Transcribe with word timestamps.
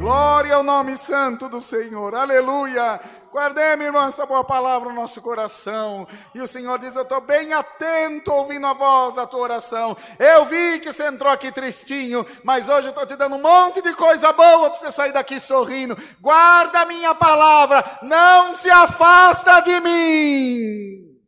Glória 0.00 0.56
ao 0.56 0.62
nome 0.62 0.96
santo 0.96 1.48
do 1.48 1.60
Senhor, 1.60 2.14
aleluia. 2.14 2.98
Guardemos, 3.32 3.76
minha 3.76 3.88
irmã, 3.88 4.06
essa 4.08 4.26
boa 4.26 4.42
palavra 4.42 4.88
no 4.88 4.94
nosso 4.96 5.22
coração. 5.22 6.04
E 6.34 6.40
o 6.40 6.46
Senhor 6.48 6.78
diz: 6.80 6.96
Eu 6.96 7.02
estou 7.02 7.20
bem 7.20 7.52
atento 7.52 8.32
ouvindo 8.32 8.66
a 8.66 8.72
voz 8.72 9.14
da 9.14 9.24
tua 9.24 9.40
oração. 9.40 9.96
Eu 10.18 10.46
vi 10.46 10.80
que 10.80 10.92
você 10.92 11.06
entrou 11.06 11.32
aqui 11.32 11.52
tristinho, 11.52 12.26
mas 12.42 12.68
hoje 12.68 12.88
eu 12.88 12.90
estou 12.90 13.06
te 13.06 13.14
dando 13.14 13.36
um 13.36 13.42
monte 13.42 13.80
de 13.82 13.94
coisa 13.94 14.32
boa 14.32 14.70
para 14.70 14.80
você 14.80 14.90
sair 14.90 15.12
daqui 15.12 15.38
sorrindo. 15.38 15.96
Guarda 16.20 16.80
a 16.80 16.86
minha 16.86 17.14
palavra, 17.14 17.84
não 18.02 18.52
se 18.54 18.68
afasta 18.68 19.60
de 19.60 19.80
mim. 19.80 21.19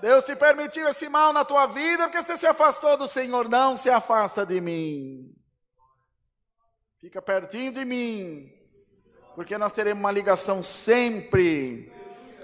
Deus 0.00 0.24
te 0.24 0.36
permitiu 0.36 0.88
esse 0.88 1.08
mal 1.08 1.32
na 1.32 1.44
tua 1.44 1.66
vida 1.66 2.04
porque 2.04 2.22
você 2.22 2.36
se 2.36 2.46
afastou 2.46 2.96
do 2.96 3.06
Senhor. 3.06 3.48
Não 3.48 3.76
se 3.76 3.90
afasta 3.90 4.46
de 4.46 4.60
mim. 4.60 5.34
Fica 7.00 7.22
pertinho 7.22 7.70
de 7.70 7.84
mim, 7.84 8.52
porque 9.36 9.56
nós 9.56 9.72
teremos 9.72 10.00
uma 10.00 10.10
ligação 10.10 10.64
sempre. 10.64 11.92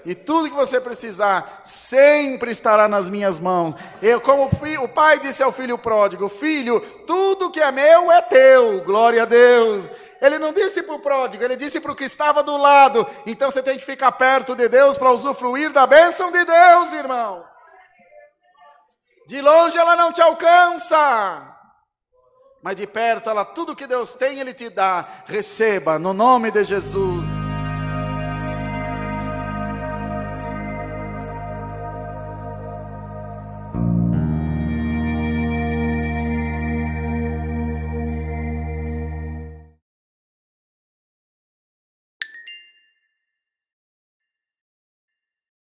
E 0.05 0.15
tudo 0.15 0.49
que 0.49 0.55
você 0.55 0.79
precisar 0.79 1.61
sempre 1.63 2.51
estará 2.51 2.87
nas 2.87 3.09
minhas 3.09 3.37
mãos. 3.39 3.73
Eu, 4.01 4.21
como 4.21 4.45
o 4.45 4.87
pai 4.87 5.19
disse 5.19 5.43
ao 5.43 5.51
filho 5.51 5.77
pródigo: 5.77 6.29
Filho, 6.29 6.79
tudo 7.05 7.51
que 7.51 7.59
é 7.59 7.71
meu 7.71 8.11
é 8.11 8.21
teu. 8.21 8.81
Glória 8.85 9.23
a 9.23 9.25
Deus. 9.25 9.89
Ele 10.21 10.39
não 10.39 10.53
disse 10.53 10.81
para 10.83 10.95
o 10.95 10.99
pródigo, 10.99 11.43
ele 11.43 11.55
disse 11.55 11.81
para 11.81 11.91
o 11.91 11.95
que 11.95 12.05
estava 12.05 12.41
do 12.41 12.55
lado. 12.55 13.05
Então 13.25 13.51
você 13.51 13.61
tem 13.61 13.77
que 13.77 13.85
ficar 13.85 14.11
perto 14.13 14.55
de 14.55 14.69
Deus 14.69 14.97
para 14.97 15.11
usufruir 15.11 15.73
da 15.73 15.85
bênção 15.85 16.31
de 16.31 16.45
Deus, 16.45 16.93
irmão. 16.93 17.54
De 19.27 19.41
longe 19.41 19.77
ela 19.77 19.95
não 19.95 20.11
te 20.11 20.21
alcança. 20.21 21.51
Mas 22.61 22.75
de 22.75 22.87
perto 22.87 23.29
ela 23.29 23.45
tudo 23.45 23.75
que 23.75 23.87
Deus 23.87 24.15
tem 24.15 24.39
ele 24.39 24.53
te 24.53 24.69
dá. 24.69 25.07
Receba 25.25 25.99
no 25.99 26.13
nome 26.13 26.51
de 26.51 26.63
Jesus. 26.63 27.44